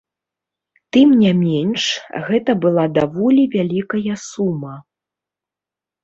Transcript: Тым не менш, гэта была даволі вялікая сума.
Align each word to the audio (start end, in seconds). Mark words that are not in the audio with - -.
Тым 0.95 1.09
не 1.23 1.33
менш, 1.41 1.83
гэта 2.29 2.51
была 2.63 2.85
даволі 2.95 3.43
вялікая 3.57 4.15
сума. 4.29 4.73